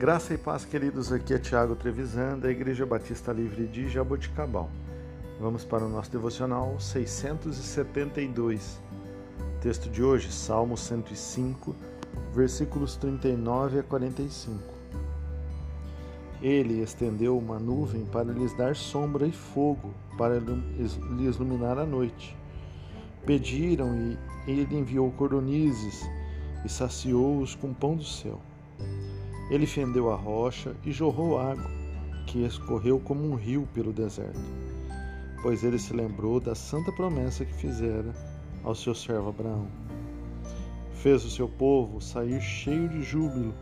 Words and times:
Graça 0.00 0.32
e 0.32 0.38
paz, 0.38 0.64
queridos. 0.64 1.12
Aqui 1.12 1.34
é 1.34 1.38
Tiago 1.38 1.76
Trevisan, 1.76 2.38
da 2.38 2.50
Igreja 2.50 2.86
Batista 2.86 3.34
Livre 3.34 3.66
de 3.66 3.86
Jaboticabal. 3.86 4.70
Vamos 5.38 5.62
para 5.62 5.84
o 5.84 5.90
nosso 5.90 6.10
devocional 6.10 6.80
672. 6.80 8.80
Texto 9.60 9.90
de 9.90 10.02
hoje, 10.02 10.32
Salmo 10.32 10.74
105, 10.74 11.76
versículos 12.32 12.96
39 12.96 13.80
a 13.80 13.82
45. 13.82 14.58
Ele 16.40 16.80
estendeu 16.80 17.36
uma 17.36 17.58
nuvem 17.58 18.06
para 18.06 18.32
lhes 18.32 18.56
dar 18.56 18.74
sombra 18.74 19.26
e 19.26 19.32
fogo, 19.32 19.92
para 20.16 20.38
lhes 20.38 21.36
iluminar 21.36 21.76
a 21.76 21.84
noite. 21.84 22.34
Pediram 23.26 23.94
e 23.94 24.18
ele 24.50 24.78
enviou 24.78 25.10
cordonizes 25.10 26.08
e 26.64 26.70
saciou-os 26.70 27.54
com 27.54 27.74
pão 27.74 27.96
do 27.96 28.04
céu. 28.04 28.40
Ele 29.50 29.66
fendeu 29.66 30.12
a 30.12 30.14
rocha 30.14 30.76
e 30.84 30.92
jorrou 30.92 31.38
água, 31.38 31.68
que 32.26 32.44
escorreu 32.44 33.00
como 33.00 33.28
um 33.28 33.34
rio 33.34 33.68
pelo 33.74 33.92
deserto, 33.92 34.38
pois 35.42 35.64
ele 35.64 35.78
se 35.78 35.92
lembrou 35.92 36.38
da 36.38 36.54
santa 36.54 36.92
promessa 36.92 37.44
que 37.44 37.52
fizera 37.52 38.14
ao 38.62 38.76
seu 38.76 38.94
servo 38.94 39.30
Abraão. 39.30 39.66
Fez 40.94 41.24
o 41.24 41.30
seu 41.30 41.48
povo 41.48 42.00
sair 42.00 42.40
cheio 42.40 42.88
de 42.88 43.02
júbilo 43.02 43.52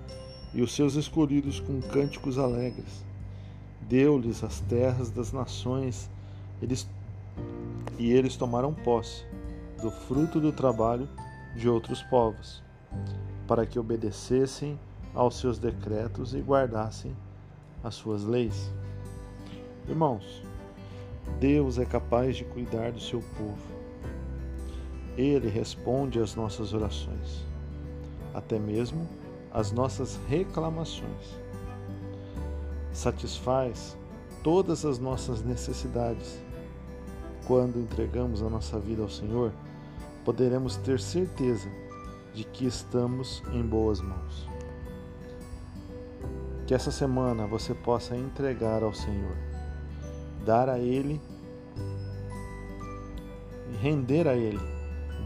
e 0.53 0.61
os 0.61 0.75
seus 0.75 0.95
escolhidos 0.95 1.59
com 1.61 1.81
cânticos 1.81 2.39
alegres. 2.39 3.07
Deu-lhes 3.89 4.45
as 4.45 4.61
terras 4.61 5.11
das 5.11 5.33
nações 5.33 6.11
eles, 6.61 6.87
e 7.99 8.13
eles 8.13 8.37
tomaram 8.37 8.75
posse 8.75 9.25
do 9.81 9.91
fruto 9.91 10.41
do 10.41 10.53
trabalho 10.53 11.09
de 11.57 11.69
outros 11.69 12.03
povos, 12.03 12.63
para 13.47 13.65
que 13.65 13.79
obedecessem 13.79 14.79
aos 15.15 15.39
seus 15.39 15.59
decretos 15.59 16.35
e 16.35 16.41
guardassem 16.41 17.17
as 17.83 17.95
suas 17.95 18.25
leis. 18.25 18.71
Irmãos, 19.89 20.43
Deus 21.41 21.79
é 21.79 21.85
capaz 21.85 22.37
de 22.37 22.45
cuidar 22.45 22.93
do 22.93 23.01
seu 23.01 23.23
povo. 23.37 23.79
Ele 25.17 25.49
responde 25.49 26.21
às 26.21 26.35
nossas 26.35 26.73
orações, 26.73 27.45
até 28.35 28.59
mesmo 28.59 29.09
às 29.53 29.73
nossas 29.73 30.19
reclamações. 30.29 31.39
Satisfaz 32.93 33.97
todas 34.43 34.85
as 34.85 34.99
nossas 34.99 35.43
necessidades. 35.43 36.41
Quando 37.47 37.79
entregamos 37.79 38.43
a 38.43 38.51
nossa 38.51 38.79
vida 38.79 39.03
ao 39.03 39.09
Senhor, 39.09 39.53
poderemos 40.25 40.77
ter 40.77 41.01
certeza 41.01 41.69
de 42.35 42.45
que 42.45 42.67
estamos 42.67 43.43
em 43.53 43.63
boas 43.63 44.01
mãos. 44.01 44.58
Que 46.69 46.75
essa 46.75 46.91
semana 46.91 47.47
você 47.47 47.73
possa 47.73 48.15
entregar 48.15 48.83
ao 48.83 48.93
Senhor, 48.93 49.35
dar 50.45 50.69
a 50.69 50.79
Ele 50.79 51.19
e 53.73 53.77
render 53.79 54.29
a 54.29 54.35
Ele 54.35 54.61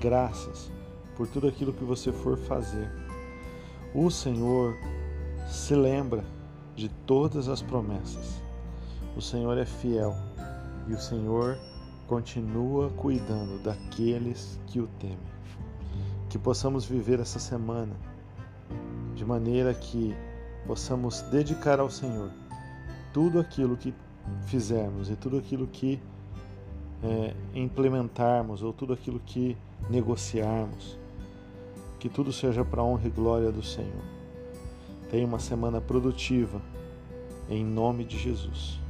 graças 0.00 0.70
por 1.16 1.26
tudo 1.26 1.48
aquilo 1.48 1.72
que 1.72 1.82
você 1.82 2.12
for 2.12 2.38
fazer. 2.38 2.88
O 3.92 4.08
Senhor 4.08 4.76
se 5.48 5.74
lembra 5.74 6.24
de 6.76 6.88
todas 6.88 7.48
as 7.48 7.60
promessas. 7.60 8.40
O 9.16 9.20
Senhor 9.20 9.58
é 9.58 9.66
fiel 9.66 10.14
e 10.86 10.92
o 10.92 11.00
Senhor 11.00 11.58
continua 12.06 12.88
cuidando 12.90 13.60
daqueles 13.64 14.60
que 14.68 14.78
o 14.78 14.86
temem. 15.00 15.18
Que 16.28 16.38
possamos 16.38 16.84
viver 16.84 17.18
essa 17.18 17.40
semana 17.40 17.96
de 19.16 19.24
maneira 19.24 19.74
que 19.74 20.14
possamos 20.66 21.22
dedicar 21.22 21.80
ao 21.80 21.90
Senhor 21.90 22.30
tudo 23.12 23.38
aquilo 23.40 23.76
que 23.76 23.94
fizermos 24.46 25.10
e 25.10 25.16
tudo 25.16 25.36
aquilo 25.38 25.66
que 25.66 26.00
é, 27.02 27.34
implementarmos 27.54 28.62
ou 28.62 28.72
tudo 28.72 28.92
aquilo 28.92 29.20
que 29.20 29.56
negociarmos. 29.90 30.98
Que 31.98 32.08
tudo 32.08 32.32
seja 32.32 32.64
para 32.64 32.80
a 32.80 32.84
honra 32.84 33.06
e 33.06 33.10
glória 33.10 33.52
do 33.52 33.62
Senhor. 33.62 34.04
Tenha 35.10 35.26
uma 35.26 35.38
semana 35.38 35.80
produtiva, 35.80 36.60
em 37.48 37.64
nome 37.64 38.04
de 38.04 38.18
Jesus. 38.18 38.81